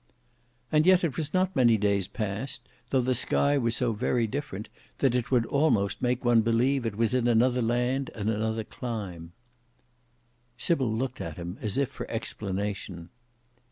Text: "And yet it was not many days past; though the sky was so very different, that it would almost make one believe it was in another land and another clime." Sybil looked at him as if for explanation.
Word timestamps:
"And 0.71 0.87
yet 0.87 1.03
it 1.03 1.15
was 1.15 1.31
not 1.31 1.55
many 1.55 1.77
days 1.77 2.07
past; 2.07 2.67
though 2.89 3.01
the 3.01 3.13
sky 3.13 3.55
was 3.59 3.75
so 3.75 3.93
very 3.93 4.25
different, 4.25 4.67
that 4.97 5.13
it 5.13 5.29
would 5.29 5.45
almost 5.45 6.01
make 6.01 6.25
one 6.25 6.41
believe 6.41 6.87
it 6.87 6.95
was 6.95 7.13
in 7.13 7.27
another 7.27 7.61
land 7.61 8.09
and 8.15 8.27
another 8.27 8.63
clime." 8.63 9.33
Sybil 10.57 10.91
looked 10.91 11.21
at 11.21 11.37
him 11.37 11.59
as 11.61 11.77
if 11.77 11.89
for 11.91 12.09
explanation. 12.09 13.09